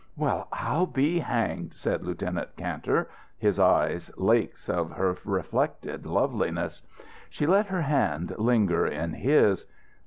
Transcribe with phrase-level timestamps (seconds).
[0.15, 3.07] "Well, I I'll be hanged!" said Lieutenant Kantor,
[3.37, 6.81] his eyes lakes of her reflected loveliness.
[7.29, 9.67] She let her hand linger in his.